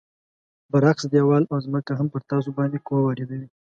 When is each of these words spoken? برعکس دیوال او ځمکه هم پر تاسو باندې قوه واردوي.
برعکس 0.71 1.05
دیوال 1.13 1.43
او 1.51 1.57
ځمکه 1.65 1.91
هم 1.99 2.07
پر 2.13 2.21
تاسو 2.31 2.49
باندې 2.57 2.83
قوه 2.85 3.01
واردوي. 3.03 3.39